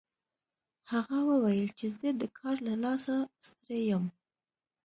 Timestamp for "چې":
1.79-1.87